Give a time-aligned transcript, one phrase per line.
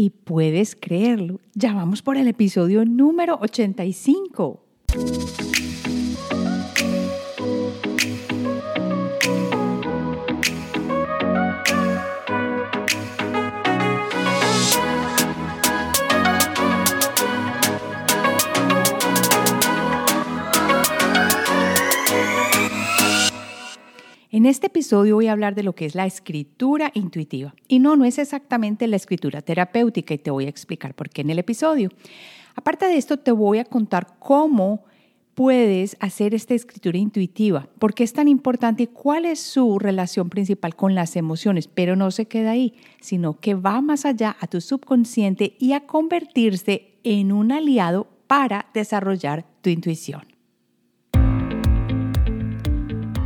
[0.00, 4.64] Y puedes creerlo, ya vamos por el episodio número 85.
[24.40, 27.54] En este episodio voy a hablar de lo que es la escritura intuitiva.
[27.68, 31.20] Y no, no es exactamente la escritura terapéutica y te voy a explicar por qué
[31.20, 31.90] en el episodio.
[32.54, 34.84] Aparte de esto, te voy a contar cómo
[35.34, 40.30] puedes hacer esta escritura intuitiva, por qué es tan importante y cuál es su relación
[40.30, 44.46] principal con las emociones, pero no se queda ahí, sino que va más allá a
[44.46, 50.29] tu subconsciente y a convertirse en un aliado para desarrollar tu intuición.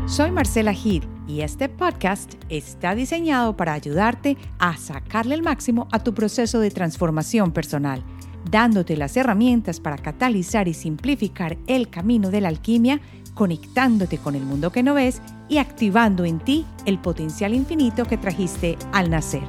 [0.06, 6.04] Soy Marcela Gil y este podcast está diseñado para ayudarte a sacarle el máximo a
[6.04, 8.04] tu proceso de transformación personal,
[8.50, 13.00] dándote las herramientas para catalizar y simplificar el camino de la alquimia,
[13.32, 18.18] conectándote con el mundo que no ves y activando en ti el potencial infinito que
[18.18, 19.42] trajiste al nacer.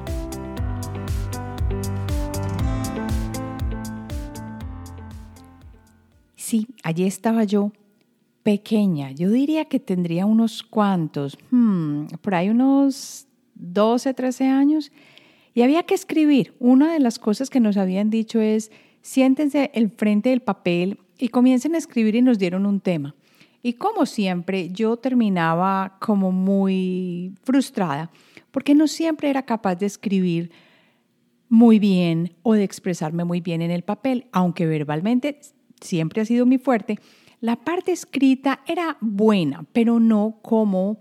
[6.37, 7.73] Sí, allí estaba yo
[8.45, 14.91] pequeña, yo diría que tendría unos cuantos, hmm, por ahí unos 12, 13 años,
[15.55, 16.53] y había que escribir.
[16.59, 18.71] Una de las cosas que nos habían dicho es,
[19.02, 23.15] siéntense el frente del papel y comiencen a escribir y nos dieron un tema.
[23.63, 28.11] Y como siempre, yo terminaba como muy frustrada,
[28.52, 30.52] porque no siempre era capaz de escribir
[31.49, 35.39] muy bien o de expresarme muy bien en el papel, aunque verbalmente
[35.81, 36.99] siempre ha sido mi fuerte
[37.45, 40.97] la parte escrita era buena, pero no como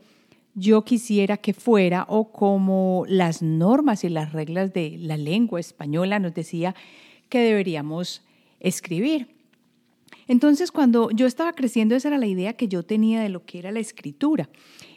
[0.55, 6.19] yo quisiera que fuera o como las normas y las reglas de la lengua española
[6.19, 6.75] nos decía
[7.31, 8.23] que deberíamos
[8.61, 9.34] escribir.
[10.28, 13.58] Entonces, cuando yo estaba creciendo, esa era la idea que yo tenía de lo que
[13.58, 14.51] era la escritura.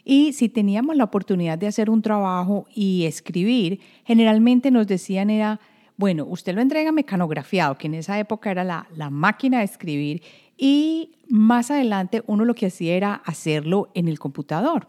[0.04, 5.60] Y si teníamos la oportunidad de hacer un trabajo y escribir, generalmente nos decían era,
[5.98, 10.22] bueno, usted lo entrega mecanografiado, que en esa época era la, la máquina de escribir,
[10.56, 14.86] y más adelante uno lo que hacía era hacerlo en el computador.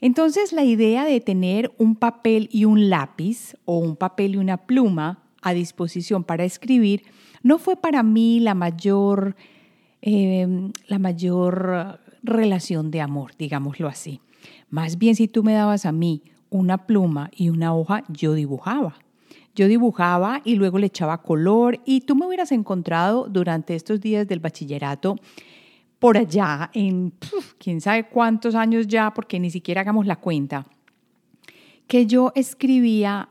[0.00, 4.56] Entonces la idea de tener un papel y un lápiz o un papel y una
[4.56, 7.02] pluma a disposición para escribir
[7.42, 9.34] no fue para mí la mayor,
[10.00, 14.20] em, la mayor relación de amor, digámoslo así.
[14.70, 18.96] Más bien si tú me dabas a mí una pluma y una hoja, yo dibujaba.
[19.56, 24.28] Yo dibujaba y luego le echaba color y tú me hubieras encontrado durante estos días
[24.28, 25.16] del bachillerato
[25.98, 27.14] por allá en
[27.58, 30.66] quién sabe cuántos años ya, porque ni siquiera hagamos la cuenta,
[31.86, 33.30] que yo escribía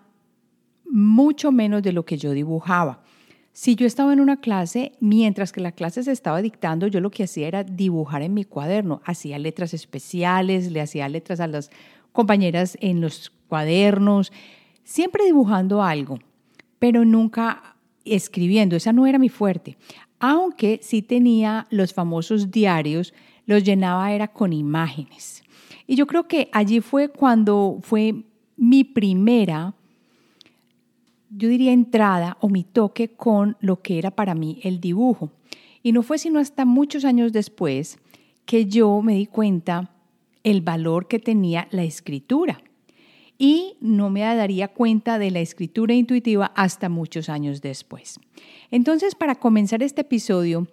[0.90, 3.04] mucho menos de lo que yo dibujaba.
[3.54, 7.12] Si yo estaba en una clase, mientras que la clase se estaba dictando, yo lo
[7.12, 11.70] que hacía era dibujar en mi cuaderno, hacía letras especiales, le hacía letras a las
[12.12, 14.32] compañeras en los cuadernos,
[14.86, 16.20] siempre dibujando algo,
[16.80, 17.76] pero nunca
[18.06, 18.78] escribiendo.
[18.78, 19.78] Esa no era mi fuerte.
[20.20, 23.14] Aunque sí tenía los famosos diarios,
[23.46, 25.44] los llenaba era con imágenes.
[25.88, 28.24] Y yo creo que allí fue cuando fue
[28.56, 29.74] mi primera,
[31.30, 35.32] yo diría entrada o mi toque con lo que era para mí el dibujo.
[35.84, 38.00] Y no fue sino hasta muchos años después
[38.46, 39.92] que yo me di cuenta
[40.44, 42.62] el valor que tenía la escritura
[43.38, 48.20] y no me daría cuenta de la escritura intuitiva hasta muchos años después.
[48.72, 50.68] Entonces, para comenzar este episodio,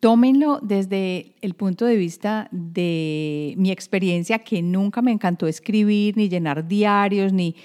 [0.00, 6.28] tómenlo desde el punto de vista de mi experiencia, que nunca me encantó escribir, ni
[6.28, 7.56] llenar diarios, ni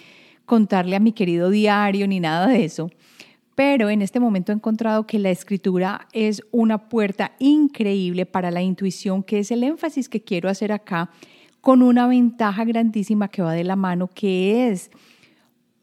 [0.45, 2.89] contarle a mi querido diario, ni nada de eso.
[3.55, 8.61] Pero en este momento he encontrado que la escritura es una puerta increíble para la
[8.61, 11.09] intuición, que es el énfasis que quiero hacer acá
[11.67, 14.89] con una ventaja grandísima que va de la mano, que es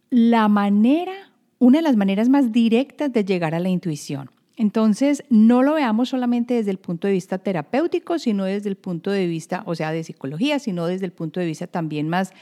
[0.08, 1.12] la manera,
[1.58, 4.30] una de las maneras más directas de llegar a la intuición.
[4.56, 9.10] Entonces, no lo veamos solamente desde el punto de vista terapéutico, sino desde el punto
[9.10, 12.32] de vista, o sea, de psicología, sino desde el punto de vista también más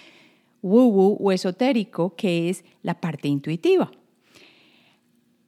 [0.63, 3.91] woo-woo o esotérico, que es la parte intuitiva.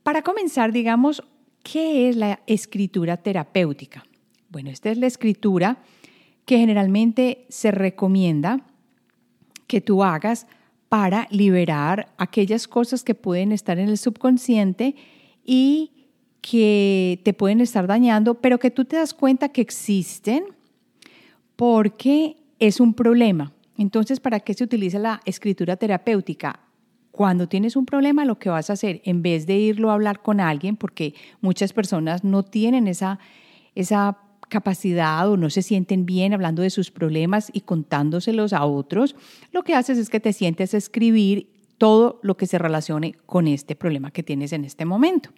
[0.02, 1.22] Para comenzar, digamos,
[1.62, 4.04] ¿qué es la escritura terapéutica?
[4.48, 5.78] Bueno, esta es la escritura
[6.44, 8.66] que generalmente se recomienda
[9.66, 10.46] que tú hagas
[10.88, 14.94] para liberar aquellas cosas que pueden estar en el subconsciente
[15.44, 15.90] y
[16.40, 20.44] que te pueden estar dañando, pero que tú te das cuenta que existen
[21.56, 23.52] porque es un problema.
[23.78, 26.60] Entonces, ¿para qué se utiliza la escritura terapéutica?
[27.14, 30.20] cuando tienes un problema, lo que vas a hacer, en vez de irlo a hablar
[30.20, 33.20] con alguien, porque muchas personas no tienen esa,
[33.76, 34.18] esa
[34.48, 39.16] capacidad o no se sienten bien hablando de sus problemas y contándoselos a otros,
[39.52, 43.48] lo que haces es que te sientes a escribir todo lo que se relacione con
[43.48, 45.30] este problema que tienes en este momento.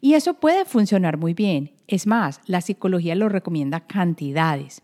[0.00, 1.72] Y eso puede funcionar muy bien.
[1.86, 4.82] Es más, la psicología lo recomienda cantidades.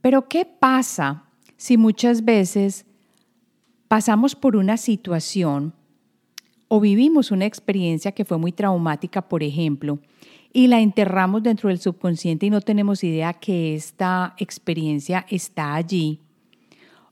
[0.00, 1.24] Pero ¿qué pasa
[1.56, 2.84] si muchas veces
[3.88, 5.72] pasamos por una situación
[6.68, 9.98] o vivimos una experiencia que fue muy traumática, por ejemplo,
[10.52, 16.20] y la enterramos dentro del subconsciente y no tenemos idea que esta experiencia está allí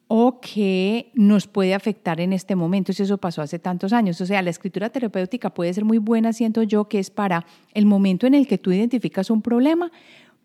[0.08, 4.20] o que nos puede afectar en este momento, si eso pasó hace tantos años.
[4.20, 7.44] O sea, la escritura terapéutica puede ser muy buena, siento yo, que es para
[7.74, 9.90] el momento en el que tú identificas un problema,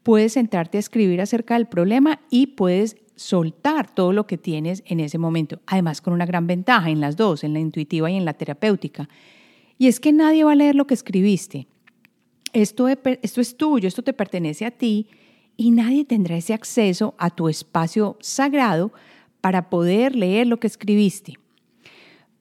[0.04, 5.00] puedes sentarte a escribir acerca del problema y puedes soltar todo lo que tienes en
[5.00, 5.60] ese momento.
[5.68, 9.10] Además, con una gran ventaja en las dos, en la intuitiva y en la terapéutica.
[9.78, 11.68] Y es que nadie va a leer lo que escribiste.
[12.54, 15.08] Esto, esto es tuyo, esto te pertenece a ti
[15.58, 18.92] y nadie tendrá ese acceso a tu espacio sagrado
[19.40, 21.36] para poder leer lo que escribiste.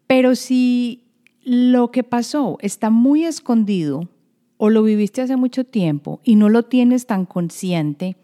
[0.07, 1.05] Pero si
[1.43, 4.09] lo que pasó está muy escondido
[4.57, 8.17] o lo viviste hace mucho tiempo y no lo tienes tan consciente,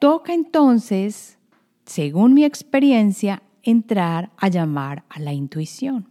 [0.00, 1.38] toca entonces
[1.88, 6.06] según mi experiencia, entrar a llamar a la intuición.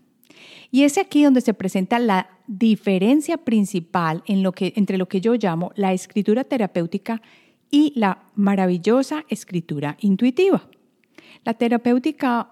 [0.71, 5.93] Y es aquí donde se presenta la diferencia principal entre lo que yo llamo la
[5.93, 7.21] escritura terapéutica
[7.69, 10.67] y la maravillosa escritura intuitiva.
[11.43, 12.49] La terapéutica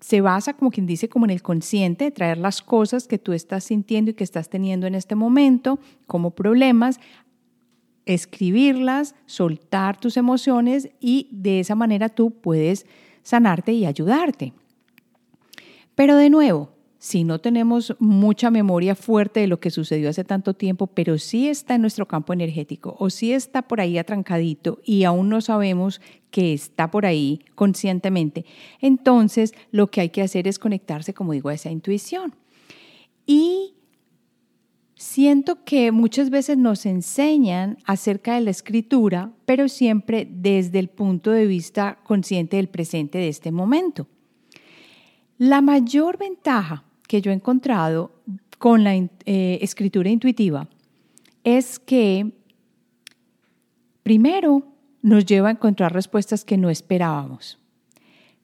[0.00, 3.64] se basa, como quien dice, como en el consciente, traer las cosas que tú estás
[3.64, 6.98] sintiendo y que estás teniendo en este momento como problemas
[8.06, 12.86] escribirlas, soltar tus emociones y de esa manera tú puedes
[13.22, 14.52] sanarte y ayudarte.
[15.94, 20.52] Pero de nuevo, si no tenemos mucha memoria fuerte de lo que sucedió hace tanto
[20.52, 25.04] tiempo, pero sí está en nuestro campo energético o sí está por ahí atrancadito y
[25.04, 28.44] aún no sabemos que está por ahí conscientemente,
[28.82, 32.34] entonces lo que hay que hacer es conectarse, como digo, a esa intuición.
[33.26, 33.74] Y
[35.00, 41.30] Siento que muchas veces nos enseñan acerca de la escritura, pero siempre desde el punto
[41.30, 44.08] de vista consciente del presente de este momento.
[45.38, 48.12] La mayor ventaja que yo he encontrado
[48.58, 49.08] con la eh,
[49.62, 50.68] escritura intuitiva
[51.42, 52.30] es que,
[54.04, 54.62] primero,
[55.02, 57.58] nos lleva a encontrar respuestas que no esperábamos.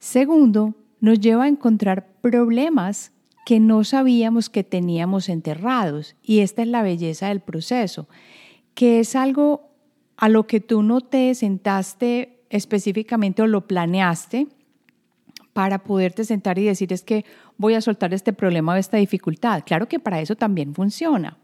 [0.01, 3.13] Segundo, nos lleva a encontrar problemas
[3.45, 6.17] que no sabíamos que teníamos enterrados.
[6.21, 8.09] Y esta es la belleza del proceso,
[8.75, 9.71] que es algo
[10.17, 14.49] a lo que tú no te sentaste específicamente o lo planeaste
[15.57, 17.25] para poderte sentar y decir es que
[17.57, 19.63] voy a soltar este problema o esta dificultad.
[19.65, 21.39] Claro que para eso también funciona,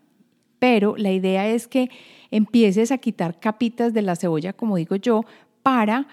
[0.58, 1.88] pero la idea es que
[2.30, 5.24] empieces a quitar capitas de la cebolla, como digo yo,
[5.62, 6.06] para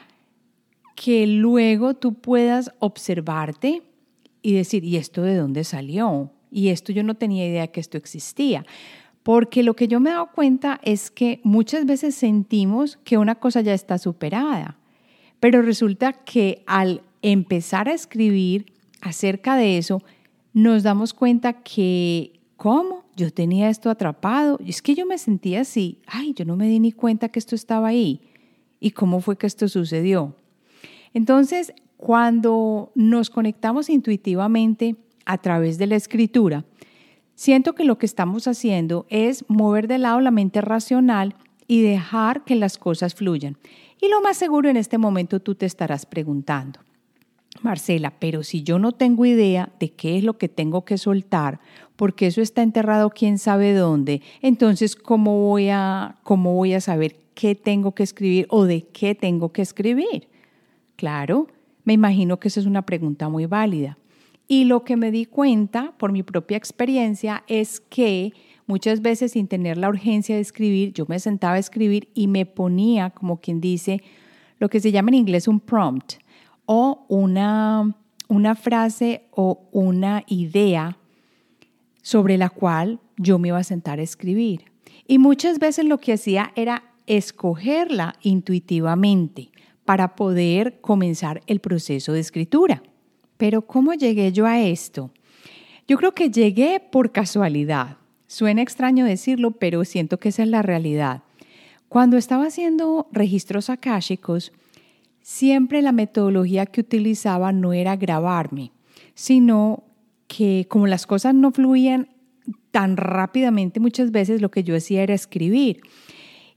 [0.95, 3.81] que luego tú puedas observarte,
[4.41, 6.31] y decir, ¿y esto de dónde salió?
[6.49, 8.65] Y esto yo no tenía idea que esto existía.
[9.23, 13.35] Porque lo que yo me he dado cuenta es que muchas veces sentimos que una
[13.35, 14.77] cosa ya está superada,
[15.41, 20.01] pero resulta que al empezar a escribir acerca de eso,
[20.53, 23.05] nos damos cuenta que, ¿cómo?
[23.15, 24.59] Yo tenía esto atrapado.
[24.63, 27.39] Y es que yo me sentía así, ay, yo no me di ni cuenta que
[27.39, 28.21] esto estaba ahí.
[28.79, 30.35] ¿Y cómo fue que esto sucedió?
[31.13, 34.95] Entonces, cuando nos conectamos intuitivamente
[35.25, 36.65] a través de la escritura,
[37.35, 41.35] siento que lo que estamos haciendo es mover de lado la mente racional
[41.67, 43.57] y dejar que las cosas fluyan.
[44.01, 46.79] Y lo más seguro en este momento tú te estarás preguntando,
[47.61, 51.59] Marcela, pero si yo no tengo idea de qué es lo que tengo que soltar,
[51.95, 57.17] porque eso está enterrado quién sabe dónde, entonces ¿cómo voy a, cómo voy a saber
[57.33, 60.27] qué tengo que escribir o de qué tengo que escribir?
[60.95, 61.47] Claro,
[61.83, 63.97] me imagino que esa es una pregunta muy válida.
[64.47, 68.33] Y lo que me di cuenta por mi propia experiencia es que
[68.65, 72.45] muchas veces sin tener la urgencia de escribir, yo me sentaba a escribir y me
[72.45, 74.01] ponía, como quien dice,
[74.57, 76.15] lo que se llama en inglés un prompt
[76.71, 77.95] o una,
[78.27, 80.99] una frase o una idea
[82.03, 84.65] sobre la cual yo me iba a sentar a escribir.
[85.07, 89.49] Y muchas veces lo que hacía era escogerla intuitivamente
[89.83, 92.83] para poder comenzar el proceso de escritura.
[93.37, 95.09] Pero ¿cómo llegué yo a esto?
[95.87, 97.97] Yo creo que llegué por casualidad.
[98.27, 101.23] Suena extraño decirlo, pero siento que esa es la realidad.
[101.87, 104.51] Cuando estaba haciendo registros akáshicos,
[105.29, 108.71] siempre la metodología que utilizaba no era grabarme,
[109.13, 109.83] sino
[110.25, 112.09] que como las cosas no fluían
[112.71, 115.81] tan rápidamente, muchas veces lo que yo hacía era escribir.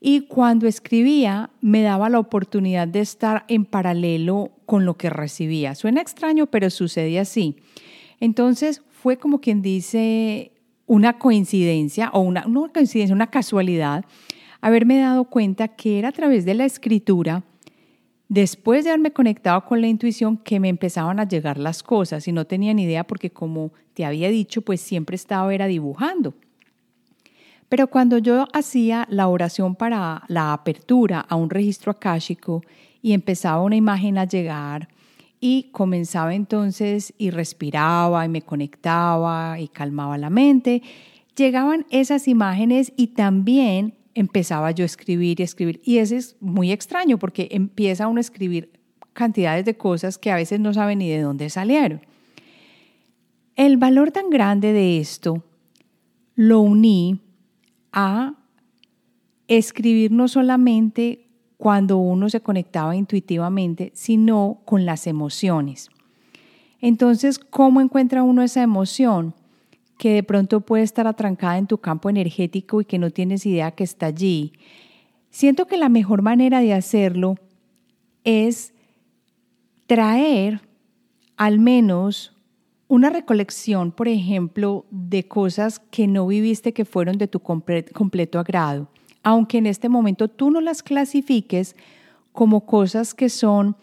[0.00, 5.74] Y cuando escribía, me daba la oportunidad de estar en paralelo con lo que recibía.
[5.74, 7.56] Suena extraño, pero sucede así.
[8.20, 10.52] Entonces fue como quien dice
[10.86, 14.06] una coincidencia o una, no coincidencia, una casualidad,
[14.62, 17.44] haberme dado cuenta que era a través de la escritura,
[18.32, 22.32] después de haberme conectado con la intuición, que me empezaban a llegar las cosas y
[22.32, 26.32] no tenía ni idea porque como te había dicho, pues siempre estaba era dibujando.
[27.68, 32.62] Pero cuando yo hacía la oración para la apertura a un registro akáshico
[33.02, 34.88] y empezaba una imagen a llegar
[35.38, 40.82] y comenzaba entonces y respiraba y me conectaba y calmaba la mente,
[41.36, 45.80] llegaban esas imágenes y también empezaba yo a escribir y escribir.
[45.84, 48.70] Y eso es muy extraño porque empieza uno a escribir
[49.12, 52.00] cantidades de cosas que a veces no sabe ni de dónde salieron.
[53.56, 55.44] El valor tan grande de esto
[56.34, 57.20] lo uní
[57.92, 58.34] a
[59.48, 61.28] escribir no solamente
[61.58, 65.90] cuando uno se conectaba intuitivamente, sino con las emociones.
[66.80, 69.34] Entonces, ¿cómo encuentra uno esa emoción
[70.02, 73.70] que de pronto puede estar atrancada en tu campo energético y que no tienes idea
[73.70, 74.52] que está allí?
[75.30, 77.36] Siento que la mejor manera de hacerlo
[78.24, 78.74] es
[79.86, 80.60] traer
[81.36, 82.36] al menos
[82.88, 88.88] una recolección, por ejemplo, de cosas que no viviste que fueron de tu completo agrado,
[89.22, 91.76] aunque en este momento tú no las clasifiques
[92.32, 93.76] como cosas que son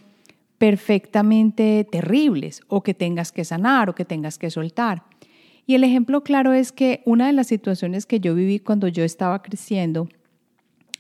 [0.57, 5.05] perfectamente terribles o que tengas que sanar o que tengas que soltar.
[5.69, 9.03] Y el ejemplo claro es que una de las situaciones que yo viví cuando yo
[9.03, 10.09] estaba creciendo,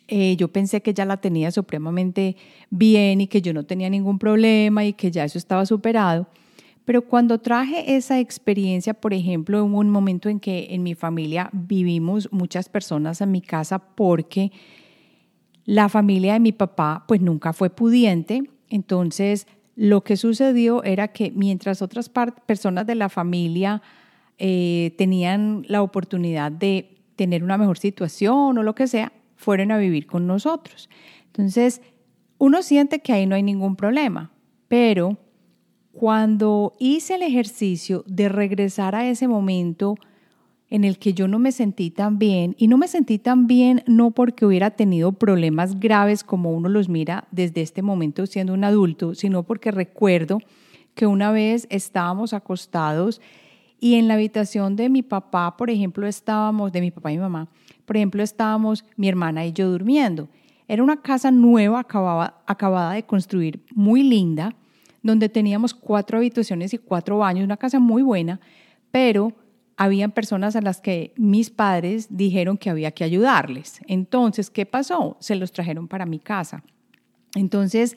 [0.07, 2.35] eh, yo pensé que ya la tenía supremamente
[2.69, 6.27] bien y que yo no tenía ningún problema y que ya eso estaba superado.
[6.85, 11.49] Pero cuando traje esa experiencia, por ejemplo, en un momento en que en mi familia
[11.51, 14.51] vivimos muchas personas en mi casa porque
[15.65, 21.31] la familia de mi papá pues nunca fue pudiente, entonces lo que sucedió era que
[21.31, 22.11] mientras otras
[22.45, 23.81] personas de la familia
[24.39, 29.77] eh, tenían la oportunidad de tener una mejor situación o lo que sea, fueron a
[29.77, 30.89] vivir con nosotros.
[31.27, 31.81] Entonces,
[32.37, 34.31] uno siente que ahí no hay ningún problema,
[34.69, 35.17] pero
[35.91, 39.95] cuando hice el ejercicio de regresar a ese momento
[40.69, 43.83] en el que yo no me sentí tan bien, y no me sentí tan bien
[43.87, 48.63] no porque hubiera tenido problemas graves como uno los mira desde este momento siendo un
[48.63, 50.39] adulto, sino porque recuerdo
[50.95, 53.19] que una vez estábamos acostados
[53.79, 57.21] y en la habitación de mi papá, por ejemplo, estábamos, de mi papá y mi
[57.21, 57.47] mamá,
[57.85, 60.29] por ejemplo, estábamos mi hermana y yo durmiendo.
[60.67, 64.55] Era una casa nueva, acabada, acabada de construir, muy linda,
[65.01, 68.39] donde teníamos cuatro habitaciones y cuatro baños, una casa muy buena,
[68.91, 69.33] pero
[69.77, 73.79] habían personas a las que mis padres dijeron que había que ayudarles.
[73.87, 75.15] Entonces, ¿qué pasó?
[75.21, 76.63] Se los trajeron para mi casa.
[77.33, 77.95] Entonces,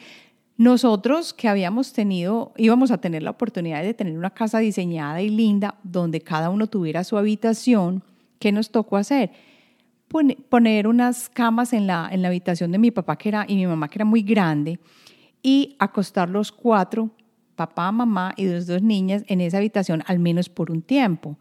[0.63, 5.29] nosotros que habíamos tenido, íbamos a tener la oportunidad de tener una casa diseñada y
[5.29, 8.05] linda, donde cada uno tuviera su habitación,
[8.39, 9.33] ¿qué nos tocó hacer?
[10.49, 13.67] Poner unas camas en la, en la habitación de mi papá que era, y mi
[13.67, 14.79] mamá que era muy grande
[15.43, 17.11] y acostar los cuatro,
[17.57, 21.39] papá, mamá y dos, dos niñas, en esa habitación al menos por un tiempo.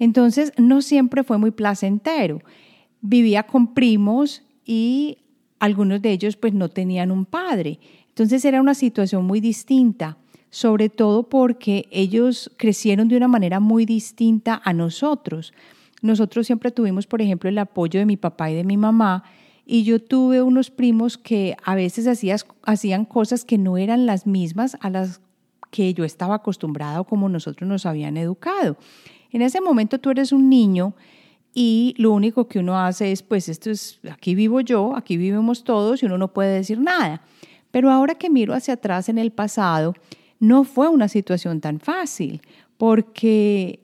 [0.00, 2.40] Entonces, no siempre fue muy placentero.
[3.00, 5.18] Vivía con primos y
[5.60, 7.78] algunos de ellos pues no tenían un padre.
[8.14, 10.18] Entonces era una situación muy distinta,
[10.50, 15.52] sobre todo porque ellos crecieron de una manera muy distinta a nosotros.
[16.00, 19.24] Nosotros siempre tuvimos, por ejemplo, el apoyo de mi papá y de mi mamá,
[19.66, 22.06] y yo tuve unos primos que a veces
[22.62, 25.20] hacían cosas que no eran las mismas a las
[25.72, 28.76] que yo estaba acostumbrada o como nosotros nos habían educado.
[29.32, 30.94] En ese momento tú eres un niño
[31.52, 35.64] y lo único que uno hace es, pues esto es, aquí vivo yo, aquí vivimos
[35.64, 37.22] todos y uno no puede decir nada.
[37.74, 39.94] Pero ahora que miro hacia atrás en el pasado,
[40.38, 42.40] no fue una situación tan fácil,
[42.76, 43.80] porque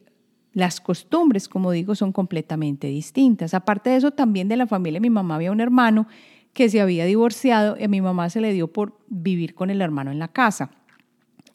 [0.53, 3.53] las costumbres, como digo, son completamente distintas.
[3.53, 6.07] Aparte de eso, también de la familia mi mamá había un hermano
[6.53, 9.83] que se había divorciado y a mi mamá se le dio por vivir con el
[9.83, 10.71] hermano en la casa.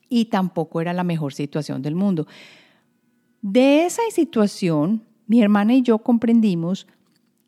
[0.09, 2.27] Y tampoco era la mejor situación del mundo.
[3.41, 6.85] De esa situación, mi hermana y yo comprendimos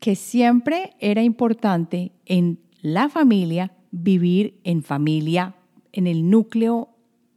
[0.00, 5.54] que siempre era importante en la familia vivir en familia,
[5.92, 6.90] en el núcleo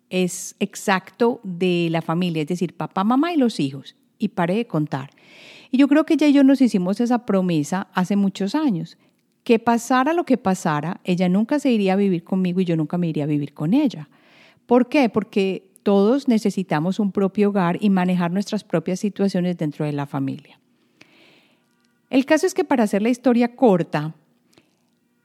[0.10, 4.68] es exacto de la familia, es decir, papá, mamá y los hijos y paré de
[4.68, 5.12] contar.
[5.72, 8.98] Y yo creo que ella y yo nos hicimos esa promesa hace muchos años,
[9.44, 12.98] que pasara lo que pasara, ella nunca se iría a vivir conmigo y yo nunca
[12.98, 14.10] me iría a vivir con ella.
[14.66, 15.10] ¿Por qué?
[15.10, 20.60] Porque todos necesitamos un propio hogar y manejar nuestras propias situaciones dentro de la familia.
[22.10, 24.14] El caso es que para hacer la historia corta,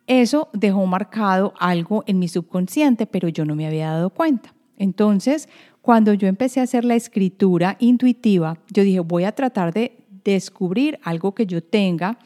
[0.06, 4.54] eso dejó marcado algo en mi subconsciente, pero yo no me había dado cuenta.
[4.78, 5.48] Entonces,
[5.82, 10.98] cuando yo empecé a hacer la escritura intuitiva, yo dije, voy a tratar de descubrir
[11.02, 12.18] algo que yo tenga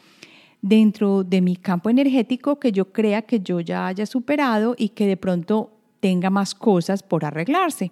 [0.61, 5.07] dentro de mi campo energético que yo crea que yo ya haya superado y que
[5.07, 7.91] de pronto tenga más cosas por arreglarse.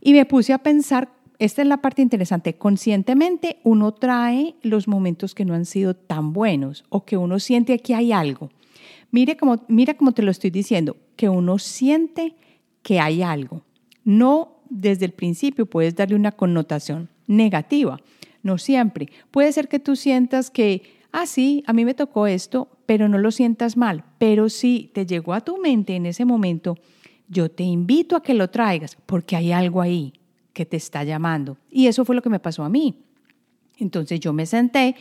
[0.00, 5.34] Y me puse a pensar, esta es la parte interesante, conscientemente uno trae los momentos
[5.34, 8.50] que no han sido tan buenos o que uno siente que hay algo.
[9.10, 12.34] Mire como, mira como te lo estoy diciendo, que uno siente
[12.82, 13.62] que hay algo.
[14.04, 18.00] No desde el principio puedes darle una connotación negativa,
[18.42, 19.08] no siempre.
[19.30, 23.18] Puede ser que tú sientas que, ah, sí, a mí me tocó esto, pero no
[23.18, 24.04] lo sientas mal.
[24.18, 26.76] Pero si te llegó a tu mente en ese momento,
[27.28, 30.14] yo te invito a que lo traigas porque hay algo ahí
[30.52, 31.58] que te está llamando.
[31.70, 32.96] Y eso fue lo que me pasó a mí.
[33.78, 34.96] Entonces yo me senté,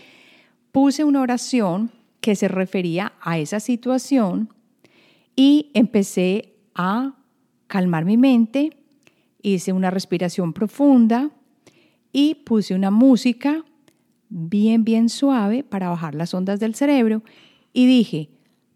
[0.71, 4.49] puse una oración que se refería a esa situación
[5.35, 7.15] y empecé a
[7.67, 8.71] calmar mi mente,
[9.41, 11.31] hice una respiración profunda
[12.11, 13.63] y puse una música
[14.29, 17.23] bien, bien suave para bajar las ondas del cerebro
[17.73, 18.29] y dije,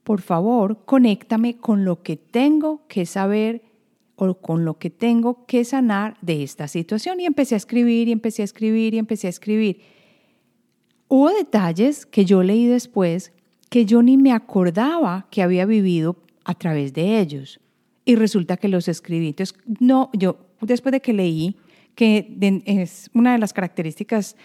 [0.03, 3.63] por favor, conéctame con lo que tengo que saber
[4.15, 7.19] o con lo que tengo que sanar de esta situación.
[7.19, 9.81] Y empecé a escribir y empecé a escribir y empecé a escribir.
[11.15, 13.33] Hubo detalles que yo leí después
[13.69, 17.59] que yo ni me acordaba que había vivido a través de ellos.
[18.03, 19.27] Y resulta que los escribí.
[19.27, 21.55] Entonces, no, yo después de que leí,
[21.93, 24.35] que es una de las características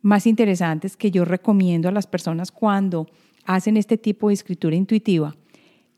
[0.00, 3.08] más interesantes que yo recomiendo a las personas cuando
[3.44, 5.34] hacen este tipo de escritura intuitiva,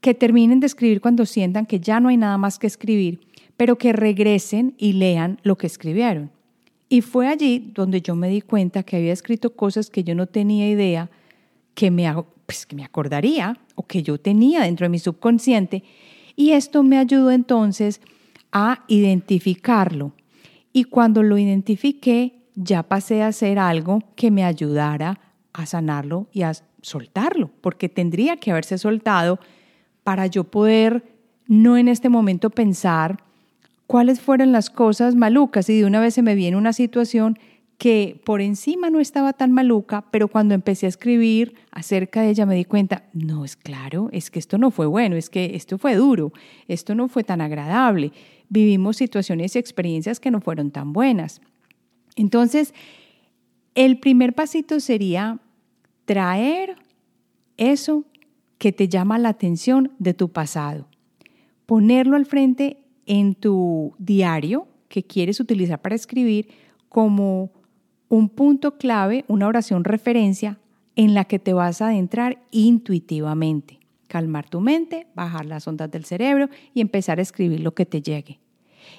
[0.01, 3.21] que terminen de escribir cuando sientan que ya no hay nada más que escribir,
[3.59, 6.31] pero que regresen y lean lo que escribieron.
[6.89, 10.27] Y fue allí donde yo me di cuenta que había escrito cosas que yo no
[10.27, 11.11] tenía idea
[11.75, 12.13] que me,
[12.47, 15.85] pues, que me acordaría o que yo tenía dentro de mi subconsciente.
[16.35, 18.01] Y esto me ayudó entonces
[18.53, 20.13] a identificarlo.
[20.73, 25.21] Y cuando lo identifiqué, ya pasé a hacer algo que me ayudara
[25.53, 29.39] a sanarlo y a soltarlo, porque tendría que haberse soltado
[30.05, 31.05] para yo poder
[31.47, 33.23] no en este momento pensar
[33.89, 37.39] cuáles fueron las cosas malucas y de una vez se me viene una situación
[37.79, 42.45] que por encima no estaba tan maluca, pero cuando empecé a escribir acerca de ella
[42.45, 45.79] me di cuenta, no, es claro, es que esto no fue bueno, es que esto
[45.79, 46.33] fue duro,
[46.67, 48.13] esto no fue tan agradable,
[48.51, 51.41] vivimos situaciones y experiencias que no fueron tan buenas.
[52.15, 52.75] Entonces,
[53.75, 55.39] el primer pasito sería
[56.05, 56.77] traer
[57.57, 58.05] eso
[58.59, 60.89] que te llama la atención de tu pasado,
[61.65, 66.49] ponerlo al frente en tu diario que quieres utilizar para escribir
[66.89, 67.51] como
[68.09, 70.59] un punto clave, una oración referencia
[70.95, 73.81] en la que te vas a adentrar intuitivamente.
[74.07, 78.01] Calmar tu mente, bajar las ondas del cerebro y empezar a escribir lo que te
[78.01, 78.41] llegue.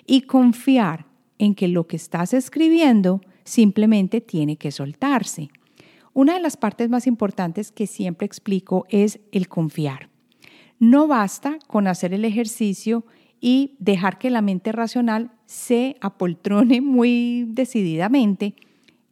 [0.05, 1.05] Y confiar
[1.37, 5.49] en que lo que estás escribiendo simplemente tiene que soltarse.
[6.13, 10.09] Una de las partes más importantes que siempre explico es el confiar.
[10.79, 13.05] No basta con hacer el ejercicio
[13.41, 18.55] y dejar que la mente racional se apoltrone muy decididamente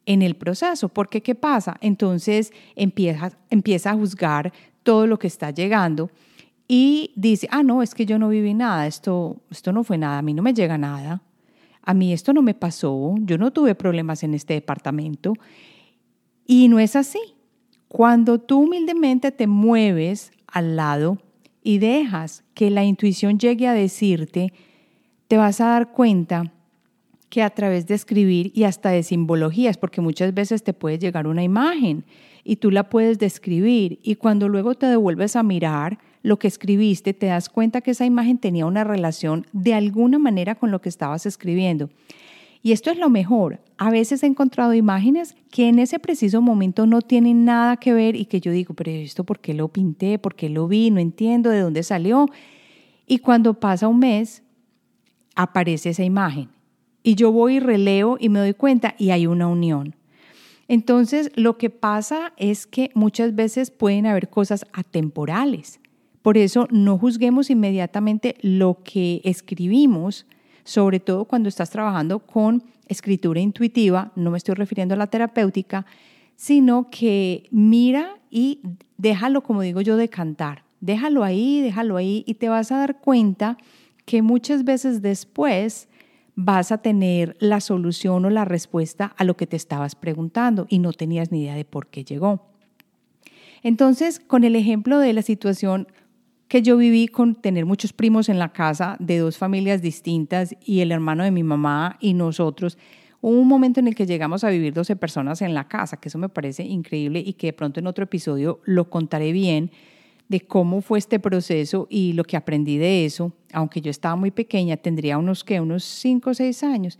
[0.06, 1.78] en el proceso, porque ¿qué pasa?
[1.82, 6.10] Entonces empieza, empieza a juzgar todo lo que está llegando
[6.68, 10.20] y dice, ah, no, es que yo no viví nada, esto, esto no fue nada,
[10.20, 11.22] a mí no me llega nada,
[11.82, 15.34] a mí esto no me pasó, yo no tuve problemas en este departamento.
[16.46, 17.20] Y no es así.
[17.88, 21.18] Cuando tú humildemente te mueves al lado
[21.68, 24.54] y dejas que la intuición llegue a decirte,
[25.28, 26.54] te vas a dar cuenta
[27.28, 31.28] que a través de escribir y hasta de simbologías, porque muchas veces te puede llegar
[31.28, 32.06] una imagen
[32.46, 37.14] y tú la puedes describir y cuando luego te devuelves a mirar lo que escribiste,
[37.14, 40.88] te das cuenta que esa imagen tenía una relación de alguna manera con lo que
[40.88, 41.90] estabas escribiendo.
[42.68, 43.62] Y esto es lo mejor.
[43.78, 48.18] A veces he encontrado imágenes que en ese preciso momento no tienen nada que ver
[48.18, 51.00] y que yo digo, pero esto por qué lo pinté, por qué lo vi, no
[51.00, 52.26] entiendo de dónde salió.
[53.06, 54.44] Y cuando pasa un mes,
[55.34, 56.50] aparece esa imagen
[57.04, 59.96] y yo voy y releo y me doy cuenta y hay una unión.
[60.68, 65.80] Entonces, lo que pasa es que muchas veces pueden haber cosas atemporales.
[66.22, 70.26] Por eso no juzguemos inmediatamente lo que escribimos,
[70.68, 75.86] sobre todo cuando estás trabajando con escritura intuitiva, no me estoy refiriendo a la terapéutica,
[76.36, 78.60] sino que mira y
[78.98, 80.66] déjalo, como digo yo, de cantar.
[80.82, 83.58] Déjalo ahí, déjalo ahí y te vas a dar cuenta
[84.04, 85.88] que muchas veces después
[86.36, 90.80] vas a tener la solución o la respuesta a lo que te estabas preguntando y
[90.80, 92.42] no tenías ni idea de por qué llegó.
[93.64, 95.88] Entonces, con el ejemplo de la situación
[96.48, 100.80] que yo viví con tener muchos primos en la casa de dos familias distintas y
[100.80, 102.78] el hermano de mi mamá y nosotros,
[103.22, 106.10] hubo un momento en el que llegamos a vivir 12 personas en la casa, que
[106.10, 109.72] eso me parece increíble y que de pronto en otro episodio lo contaré bien
[110.30, 114.32] de cómo fue este proceso y lo que aprendí de eso, aunque yo estaba muy
[114.32, 117.00] pequeña, tendría unos que unos 5 o 6 años.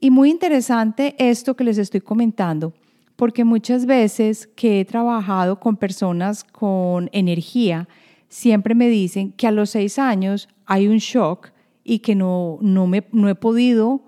[0.00, 2.72] Y muy interesante esto que les estoy comentando,
[3.16, 7.88] porque muchas veces que he trabajado con personas con energía,
[8.32, 11.50] siempre me dicen que a los 6 años hay un shock
[11.84, 14.04] y que no, no, me, no he podido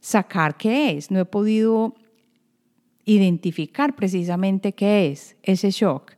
[0.00, 1.94] sacar qué es, no he podido
[3.04, 6.14] identificar precisamente qué es ese shock,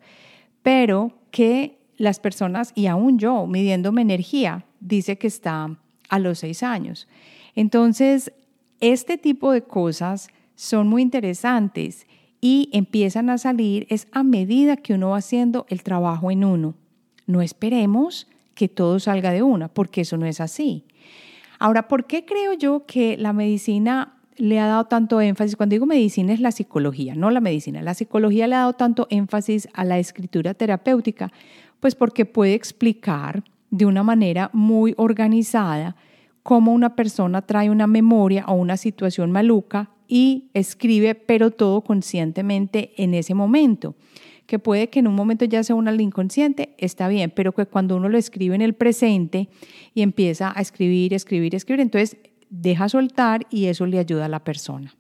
[0.63, 6.63] pero que las personas, y aún yo, midiéndome energía, dice que está a los seis
[6.63, 7.09] años.
[7.55, 8.33] Entonces,
[8.81, 12.07] este tipo de cosas son muy interesantes
[12.41, 16.75] y empiezan a salir es a medida que uno va haciendo el trabajo en uno.
[17.31, 20.85] No esperemos que todo salga de una, porque eso no es así.
[21.59, 25.57] Ahora, ¿por qué creo yo que la medicina le ha dado tanto énfasis?
[25.57, 27.83] Cuando digo medicina es la psicología, no la medicina.
[27.83, 31.31] La psicología le ha dado tanto énfasis a la escritura terapéutica,
[31.79, 35.95] pues porque puede explicar de una manera muy organizada
[36.43, 42.93] cómo una persona trae una memoria o una situación maluca y escribe, pero todo conscientemente
[42.97, 43.95] en ese momento
[44.51, 47.97] que puede que en un momento ya sea una inconsciente, está bien, pero que cuando
[47.97, 49.49] uno lo escribe en el presente
[49.95, 52.17] y empieza a escribir, escribir, escribir, entonces
[52.49, 54.93] deja soltar y eso le ayuda a la persona.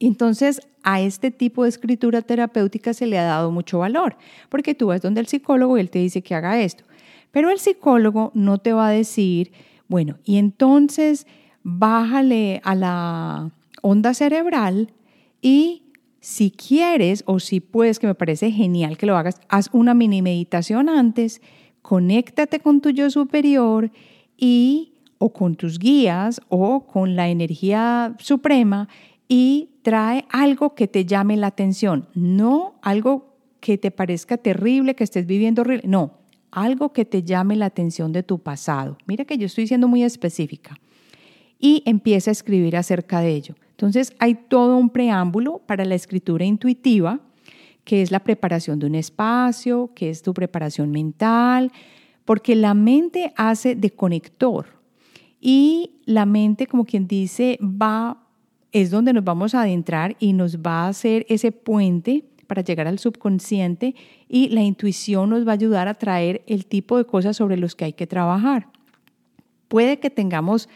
[0.00, 4.16] Entonces, a este tipo de escritura terapéutica se le ha dado mucho valor,
[4.48, 6.84] porque tú vas donde el psicólogo y él te dice que haga esto,
[7.32, 9.52] pero el psicólogo no te va a decir,
[9.86, 11.26] bueno, y entonces
[11.62, 13.50] bájale a la
[13.82, 14.94] onda cerebral
[15.42, 15.82] y
[16.26, 20.22] si quieres o si puedes, que me parece genial que lo hagas, haz una mini
[20.22, 21.40] meditación antes,
[21.82, 23.92] conéctate con tu yo superior
[24.36, 28.88] y o con tus guías o con la energía suprema
[29.28, 35.04] y trae algo que te llame la atención, no algo que te parezca terrible, que
[35.04, 36.18] estés viviendo horrible, no,
[36.50, 38.98] algo que te llame la atención de tu pasado.
[39.06, 40.76] Mira que yo estoy siendo muy específica.
[41.60, 43.54] Y empieza a escribir acerca de ello.
[43.76, 47.20] Entonces hay todo un preámbulo para la escritura intuitiva,
[47.84, 51.70] que es la preparación de un espacio, que es tu preparación mental,
[52.24, 54.66] porque la mente hace de conector
[55.42, 58.26] y la mente, como quien dice, va,
[58.72, 62.86] es donde nos vamos a adentrar y nos va a hacer ese puente para llegar
[62.86, 63.94] al subconsciente
[64.26, 67.76] y la intuición nos va a ayudar a traer el tipo de cosas sobre los
[67.76, 68.68] que hay que trabajar.
[69.68, 70.70] Puede que tengamos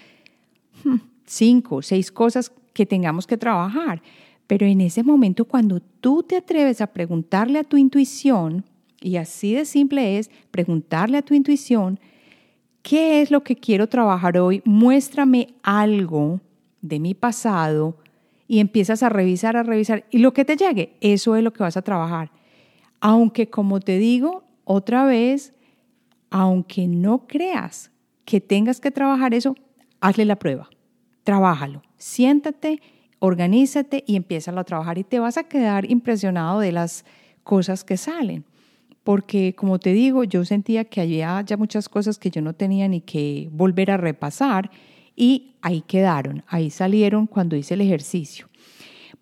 [0.85, 4.03] hmm, cinco, seis cosas que tengamos que trabajar.
[4.47, 8.65] Pero en ese momento, cuando tú te atreves a preguntarle a tu intuición,
[9.01, 12.01] y así de simple es preguntarle a tu intuición,
[12.83, 14.61] ¿qué es lo que quiero trabajar hoy?
[14.65, 16.41] Muéstrame algo
[16.83, 17.97] de mi pasado
[18.49, 21.63] y empiezas a revisar, a revisar, y lo que te llegue, eso es lo que
[21.63, 22.33] vas a trabajar.
[23.01, 25.55] Aunque, como te digo, otra vez,
[26.31, 27.93] aunque no creas
[28.25, 29.55] que tengas que trabajar eso,
[30.01, 30.69] hazle la prueba,
[31.23, 32.81] trabájalo siéntate,
[33.21, 37.05] organízate y empieza a trabajar y te vas a quedar impresionado de las
[37.45, 38.45] cosas que salen.
[39.05, 42.89] Porque como te digo, yo sentía que había ya muchas cosas que yo no tenía
[42.89, 44.71] ni que volver a repasar
[45.15, 48.49] y ahí quedaron, ahí salieron cuando hice el ejercicio.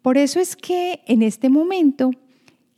[0.01, 2.13] Por eso es que en este momento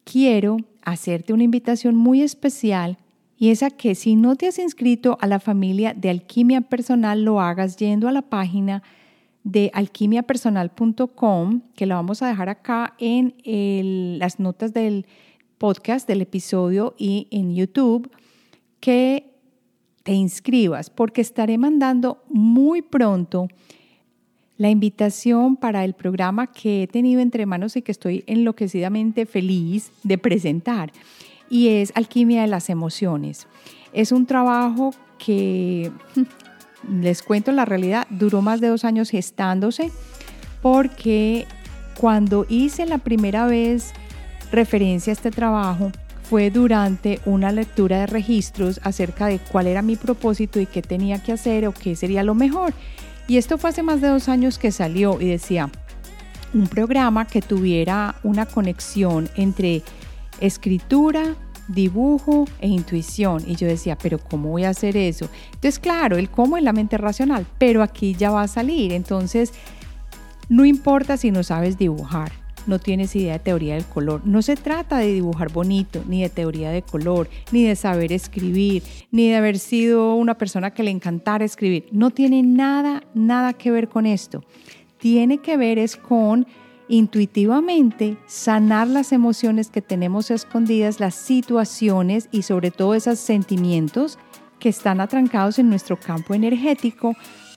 [0.04, 2.96] quiero hacerte una invitación muy especial
[3.36, 7.22] y es a que si no te has inscrito a la familia de alquimia personal,
[7.24, 8.82] lo hagas yendo a la página
[9.44, 15.06] de alquimiapersonal.com, que la vamos a dejar acá en las notas del
[15.58, 18.10] podcast, del episodio y en YouTube,
[18.80, 19.34] que
[20.02, 23.48] te inscribas, porque estaré mandando muy pronto
[24.56, 29.90] la invitación para el programa que he tenido entre manos y que estoy enloquecidamente feliz
[30.02, 30.92] de presentar,
[31.48, 33.46] y es Alquimia de las Emociones.
[33.92, 35.90] Es un trabajo que
[36.88, 39.90] les cuento la realidad, duró más de dos años gestándose
[40.62, 41.46] porque
[41.96, 43.92] cuando hice la primera vez
[44.52, 49.96] referencia a este trabajo fue durante una lectura de registros acerca de cuál era mi
[49.96, 52.72] propósito y qué tenía que hacer o qué sería lo mejor.
[53.26, 55.70] Y esto fue hace más de dos años que salió y decía,
[56.54, 59.82] un programa que tuviera una conexión entre
[60.40, 61.36] escritura,
[61.72, 63.42] dibujo e intuición.
[63.46, 65.28] Y yo decía, pero ¿cómo voy a hacer eso?
[65.46, 68.92] Entonces, claro, el cómo es la mente racional, pero aquí ya va a salir.
[68.92, 69.52] Entonces,
[70.48, 72.32] no importa si no sabes dibujar,
[72.66, 74.22] no tienes idea de teoría del color.
[74.24, 78.82] No se trata de dibujar bonito, ni de teoría de color, ni de saber escribir,
[79.10, 81.86] ni de haber sido una persona que le encantara escribir.
[81.92, 84.44] No tiene nada, nada que ver con esto.
[84.98, 86.46] Tiene que ver es con
[86.90, 94.18] intuitivamente sanar las emociones que tenemos escondidas, las situaciones y sobre todo esos sentimientos
[94.58, 97.14] que están atrancados en nuestro campo energético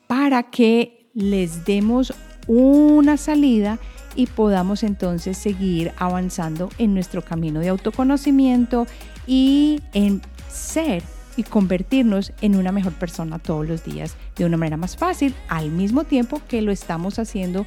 [0.08, 2.14] para que les demos
[2.48, 3.80] una salida
[4.16, 8.86] y podamos entonces seguir avanzando en nuestro camino de autoconocimiento
[9.26, 11.02] y en ser
[11.36, 15.72] y convertirnos en una mejor persona todos los días de una manera más fácil al
[15.72, 17.66] mismo tiempo que lo estamos haciendo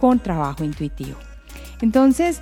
[0.00, 1.16] con trabajo intuitivo.
[1.80, 2.40] Entonces,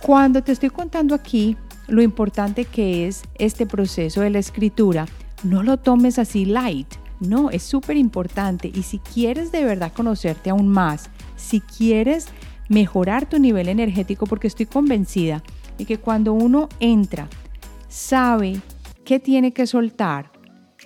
[0.00, 1.56] cuando te estoy contando aquí
[1.88, 5.06] lo importante que es este proceso de la escritura,
[5.42, 6.86] no lo tomes así light,
[7.18, 8.70] no, es súper importante.
[8.72, 12.28] Y si quieres de verdad conocerte aún más, si quieres
[12.68, 15.42] mejorar tu nivel energético, porque estoy convencida
[15.76, 17.28] de que cuando uno entra,
[17.88, 18.60] sabe
[19.04, 20.30] qué tiene que soltar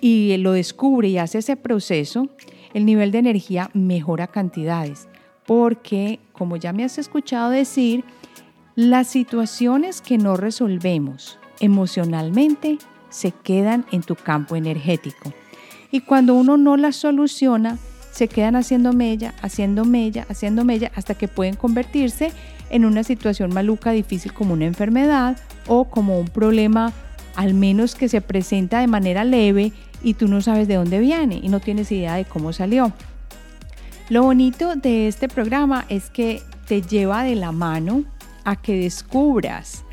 [0.01, 2.27] y lo descubre y hace ese proceso,
[2.73, 5.07] el nivel de energía mejora cantidades
[5.45, 8.03] porque, como ya me has escuchado decir,
[8.75, 12.77] las situaciones que no resolvemos emocionalmente
[13.09, 15.31] se quedan en tu campo energético.
[15.91, 17.77] Y cuando uno no las soluciona,
[18.11, 22.31] se quedan haciendo mella, haciendo mella, haciendo mella, hasta que pueden convertirse
[22.69, 26.91] en una situación maluca, difícil como una enfermedad o como un problema
[27.35, 31.39] al menos que se presenta de manera leve y tú no sabes de dónde viene
[31.41, 32.93] y no tienes idea de cómo salió.
[34.07, 38.03] Lo bonito de este programa es que te lleva de la mano
[38.43, 39.83] a que descubras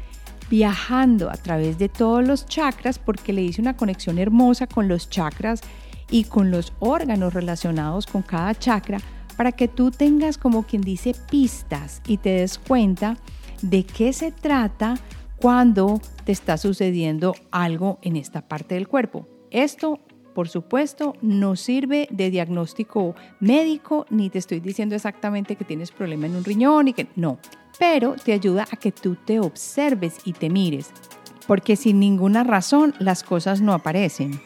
[0.50, 5.08] viajando a través de todos los chakras porque le hice una conexión hermosa con los
[5.08, 5.62] chakras
[6.10, 8.98] y con los órganos relacionados con cada chakra
[9.38, 13.16] para que tú tengas como quien dice pistas y te des cuenta
[13.62, 14.96] de qué se trata
[15.36, 19.26] cuando te está sucediendo algo en esta parte del cuerpo.
[19.50, 20.00] Esto
[20.34, 26.26] por supuesto, no sirve de diagnóstico médico, ni te estoy diciendo exactamente que tienes problema
[26.26, 27.38] en un riñón y que no,
[27.78, 30.90] pero te ayuda a que tú te observes y te mires,
[31.46, 34.40] porque sin ninguna razón las cosas no aparecen.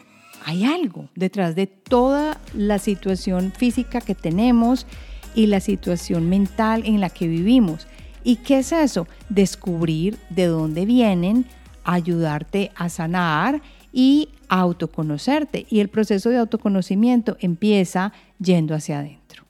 [0.45, 4.87] Hay algo detrás de toda la situación física que tenemos
[5.35, 7.87] y la situación mental en la que vivimos.
[8.23, 9.07] ¿Y qué es eso?
[9.29, 11.45] Descubrir de dónde vienen,
[11.83, 13.61] ayudarte a sanar
[13.97, 15.65] y autoconocerte.
[15.71, 19.43] Y el proceso de autoconocimiento empieza yendo hacia adentro.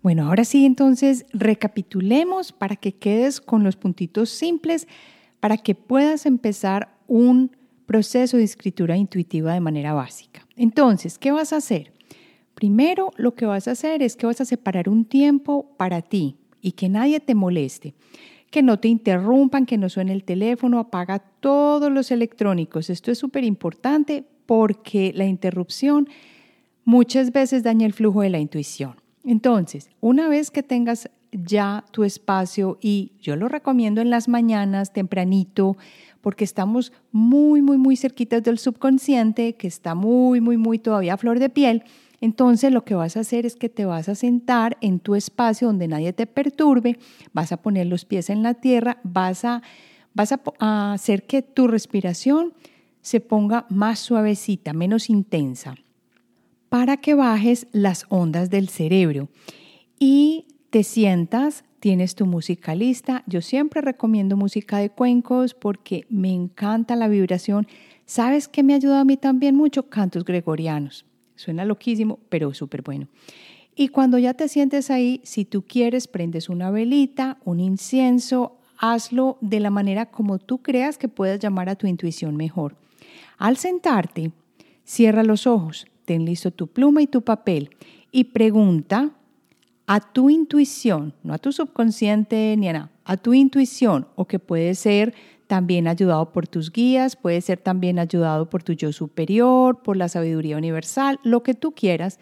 [0.00, 4.86] Bueno, ahora sí, entonces recapitulemos para que quedes con los puntitos simples,
[5.40, 7.50] para que puedas empezar un
[7.84, 10.46] proceso de escritura intuitiva de manera básica.
[10.54, 11.92] Entonces, ¿qué vas a hacer?
[12.54, 16.36] Primero, lo que vas a hacer es que vas a separar un tiempo para ti
[16.62, 17.94] y que nadie te moleste
[18.50, 22.90] que no te interrumpan, que no suene el teléfono, apaga todos los electrónicos.
[22.90, 26.08] Esto es súper importante porque la interrupción
[26.84, 28.96] muchas veces daña el flujo de la intuición.
[29.24, 34.92] Entonces, una vez que tengas ya tu espacio y yo lo recomiendo en las mañanas
[34.92, 35.76] tempranito
[36.20, 41.18] porque estamos muy, muy, muy cerquitas del subconsciente que está muy, muy, muy todavía a
[41.18, 41.84] flor de piel.
[42.20, 45.66] Entonces lo que vas a hacer es que te vas a sentar en tu espacio
[45.66, 46.98] donde nadie te perturbe,
[47.32, 49.62] vas a poner los pies en la tierra, vas a,
[50.12, 52.52] vas a, hacer que tu respiración
[53.00, 55.76] se ponga más suavecita, menos intensa,
[56.68, 59.28] para que bajes las ondas del cerebro
[59.98, 63.24] y te sientas, tienes tu música lista.
[63.26, 67.66] Yo siempre recomiendo música de cuencos porque me encanta la vibración.
[68.04, 69.88] ¿Sabes qué me ayuda a mí también mucho?
[69.88, 71.06] Cantos gregorianos.
[71.40, 73.08] Suena loquísimo, pero súper bueno.
[73.74, 79.38] Y cuando ya te sientes ahí, si tú quieres, prendes una velita, un incienso, hazlo
[79.40, 82.76] de la manera como tú creas que puedas llamar a tu intuición mejor.
[83.38, 84.32] Al sentarte,
[84.84, 87.70] cierra los ojos, ten listo tu pluma y tu papel
[88.12, 89.10] y pregunta
[89.86, 94.38] a tu intuición, no a tu subconsciente ni a nada, a tu intuición o que
[94.38, 95.14] puede ser
[95.50, 100.08] también ayudado por tus guías, puede ser también ayudado por tu yo superior, por la
[100.08, 102.20] sabiduría universal, lo que tú quieras.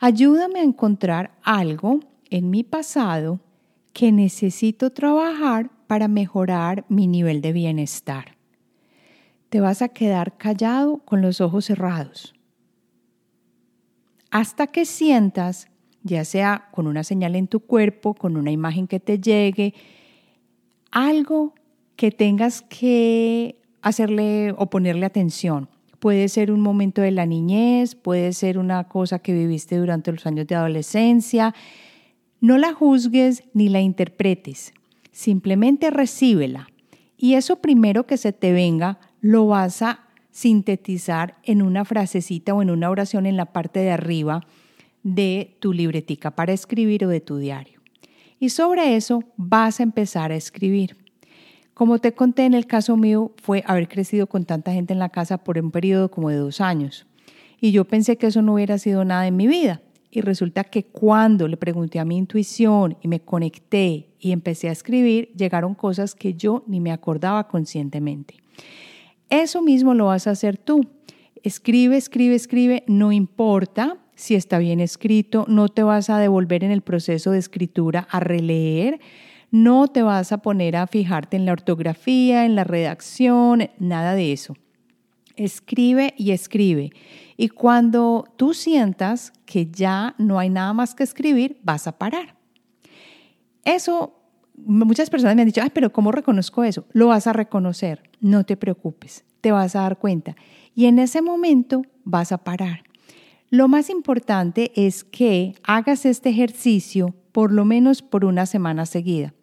[0.00, 3.38] Ayúdame a encontrar algo en mi pasado
[3.92, 8.36] que necesito trabajar para mejorar mi nivel de bienestar.
[9.48, 12.34] Te vas a quedar callado con los ojos cerrados
[14.32, 15.68] hasta que sientas,
[16.02, 19.72] ya sea con una señal en tu cuerpo, con una imagen que te llegue,
[20.90, 21.54] algo
[21.96, 25.68] que tengas que hacerle o ponerle atención.
[25.98, 30.26] Puede ser un momento de la niñez, puede ser una cosa que viviste durante los
[30.26, 31.54] años de adolescencia.
[32.40, 34.72] No la juzgues ni la interpretes,
[35.12, 36.68] simplemente recíbela.
[37.16, 42.62] Y eso primero que se te venga lo vas a sintetizar en una frasecita o
[42.62, 44.40] en una oración en la parte de arriba
[45.04, 47.80] de tu libretica para escribir o de tu diario.
[48.40, 50.96] Y sobre eso vas a empezar a escribir.
[51.74, 55.08] Como te conté en el caso mío, fue haber crecido con tanta gente en la
[55.08, 57.06] casa por un periodo como de dos años.
[57.60, 59.80] Y yo pensé que eso no hubiera sido nada en mi vida.
[60.10, 64.72] Y resulta que cuando le pregunté a mi intuición y me conecté y empecé a
[64.72, 68.34] escribir, llegaron cosas que yo ni me acordaba conscientemente.
[69.30, 70.86] Eso mismo lo vas a hacer tú.
[71.42, 76.70] Escribe, escribe, escribe, no importa si está bien escrito, no te vas a devolver en
[76.70, 79.00] el proceso de escritura a releer,
[79.52, 84.32] no te vas a poner a fijarte en la ortografía, en la redacción, nada de
[84.32, 84.56] eso.
[85.36, 86.90] Escribe y escribe.
[87.36, 92.34] Y cuando tú sientas que ya no hay nada más que escribir, vas a parar.
[93.64, 94.14] Eso,
[94.56, 96.86] muchas personas me han dicho, ay, pero ¿cómo reconozco eso?
[96.92, 100.34] Lo vas a reconocer, no te preocupes, te vas a dar cuenta.
[100.74, 102.84] Y en ese momento vas a parar.
[103.50, 109.34] Lo más importante es que hagas este ejercicio por lo menos por una semana seguida.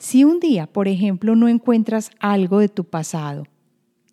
[0.00, 3.44] Si un día, por ejemplo, no encuentras algo de tu pasado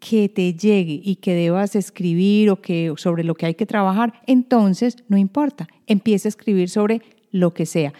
[0.02, 4.21] que te llegue y que debas escribir o que sobre lo que hay que trabajar,
[4.28, 7.93] entonces no importa, empieza a escribir sobre lo que sea.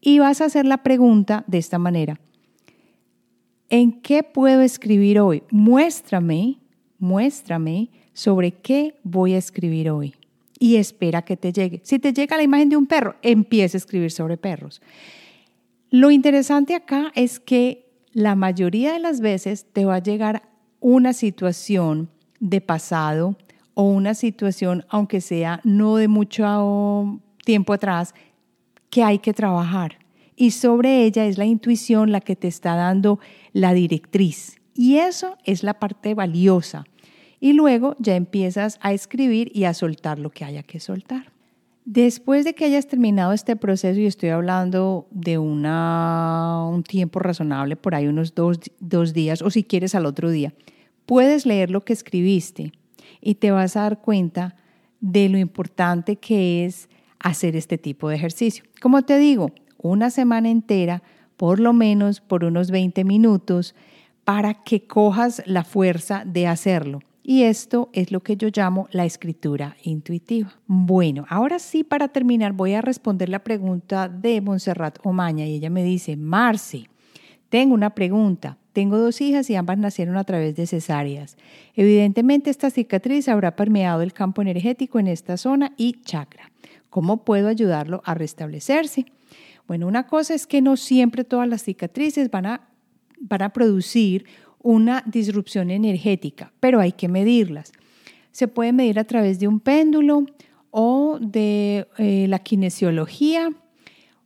[0.00, 2.20] Y vas a hacer la pregunta de esta manera.
[3.68, 5.42] ¿En qué puedo escribir hoy?
[5.50, 6.60] Muéstrame,
[7.00, 10.14] muéstrame sobre qué voy a escribir hoy
[10.60, 11.80] y espera que te llegue.
[11.82, 14.80] Si te llega la imagen de un perro, empieza a escribir sobre perros.
[15.92, 20.48] Lo interesante acá es que la mayoría de las veces te va a llegar
[20.80, 22.08] una situación
[22.40, 23.36] de pasado
[23.74, 28.14] o una situación, aunque sea no de mucho tiempo atrás,
[28.88, 29.98] que hay que trabajar.
[30.34, 33.18] Y sobre ella es la intuición la que te está dando
[33.52, 34.62] la directriz.
[34.74, 36.86] Y eso es la parte valiosa.
[37.38, 41.32] Y luego ya empiezas a escribir y a soltar lo que haya que soltar.
[41.84, 47.74] Después de que hayas terminado este proceso, y estoy hablando de una, un tiempo razonable,
[47.74, 50.54] por ahí unos dos, dos días, o si quieres al otro día,
[51.06, 52.72] puedes leer lo que escribiste
[53.20, 54.54] y te vas a dar cuenta
[55.00, 58.64] de lo importante que es hacer este tipo de ejercicio.
[58.80, 61.02] Como te digo, una semana entera,
[61.36, 63.74] por lo menos por unos 20 minutos,
[64.24, 67.00] para que cojas la fuerza de hacerlo.
[67.22, 70.54] Y esto es lo que yo llamo la escritura intuitiva.
[70.66, 75.70] Bueno, ahora sí, para terminar, voy a responder la pregunta de Montserrat Omaña y ella
[75.70, 76.88] me dice, Marci,
[77.48, 78.58] tengo una pregunta.
[78.72, 81.36] Tengo dos hijas y ambas nacieron a través de cesáreas.
[81.74, 86.50] Evidentemente esta cicatriz habrá permeado el campo energético en esta zona y chakra.
[86.88, 89.06] ¿Cómo puedo ayudarlo a restablecerse?
[89.68, 92.68] Bueno, una cosa es que no siempre todas las cicatrices van a,
[93.20, 94.24] van a producir
[94.62, 97.72] una disrupción energética, pero hay que medirlas.
[98.30, 100.26] Se puede medir a través de un péndulo
[100.70, 103.50] o de eh, la kinesiología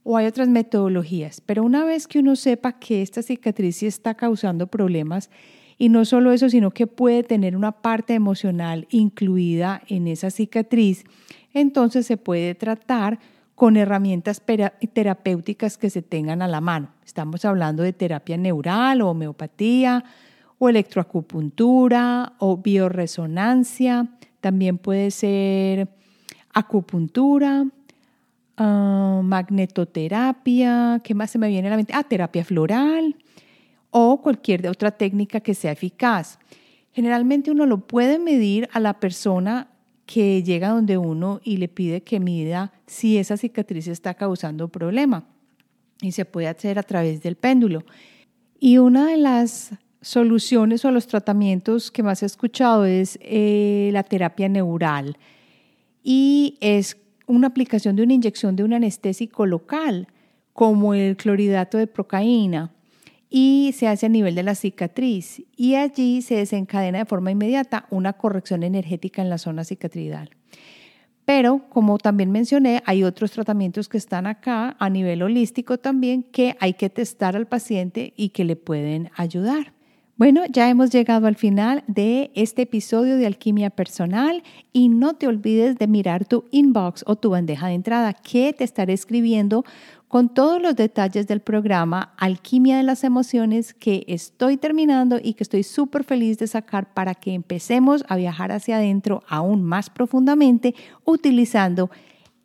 [0.05, 4.69] o hay otras metodologías, pero una vez que uno sepa que esta cicatriz está causando
[4.69, 5.31] problemas,
[5.79, 11.05] y no solo eso, sino que puede tener una parte emocional incluida en esa cicatriz,
[11.53, 13.19] entonces se puede tratar
[13.55, 14.43] con herramientas
[14.93, 16.91] terapéuticas que se tengan a la mano.
[17.05, 20.05] Estamos hablando de terapia neural o homeopatía,
[20.59, 24.09] o electroacupuntura o bioresonancia,
[24.41, 25.89] también puede ser
[26.53, 27.67] acupuntura,
[28.57, 31.93] ah, magnetoterapia, ¿qué más se me viene a la mente?
[31.95, 33.17] Ah, terapia floral
[33.91, 36.39] o cualquier otra técnica que sea eficaz.
[36.93, 39.69] Generalmente uno lo puede medir a la persona
[40.07, 45.27] que llega donde uno y le pide que mida si esa cicatriz está causando problema.
[46.01, 47.85] Y se puede hacer a través del péndulo.
[48.61, 49.73] Y una de las
[50.07, 55.19] soluciones o los tratamientos que más he escuchado es eh, la terapia neural
[56.05, 60.07] y es una aplicación de una inyección de un anestésico local
[60.53, 62.73] como el cloridato de procaína
[63.29, 67.87] y se hace a nivel de la cicatriz y allí se desencadena de forma inmediata
[67.91, 70.31] una corrección energética en la zona cicatridal.
[71.25, 76.57] Pero, como también mencioné, hay otros tratamientos que están acá a nivel holístico también que
[76.61, 79.76] hay que testar al paciente y que le pueden ayudar.
[80.19, 84.43] Bueno, ya hemos llegado al final de este episodio de Alquimia Personal
[84.73, 88.65] y no te olvides de mirar tu inbox o tu bandeja de entrada que te
[88.65, 89.67] estaré escribiendo
[90.09, 95.45] con todos los detalles del programa Alquimia de las Emociones que estoy terminando y que
[95.45, 100.75] estoy súper feliz de sacar para que empecemos a viajar hacia adentro aún más profundamente
[101.05, 101.91] utilizando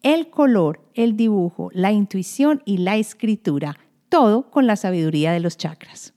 [0.03, 3.77] el color, el dibujo, la intuición y la escritura,
[4.09, 6.13] todo con la sabiduría de los chakras.